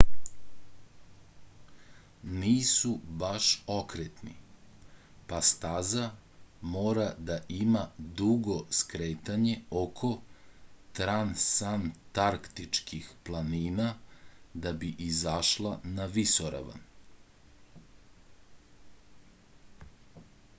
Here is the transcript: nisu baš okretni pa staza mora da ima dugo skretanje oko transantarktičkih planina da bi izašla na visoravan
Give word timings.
nisu 2.43 2.91
baš 3.23 3.49
okretni 3.73 4.31
pa 5.27 5.41
staza 5.49 6.05
mora 6.77 7.05
da 7.29 7.35
ima 7.59 7.83
dugo 8.23 8.57
skretanje 8.79 9.53
oko 9.83 10.09
transantarktičkih 11.01 13.13
planina 13.29 13.87
da 14.67 14.75
bi 14.85 14.93
izašla 15.11 15.77
na 15.99 16.09
visoravan 16.17 16.85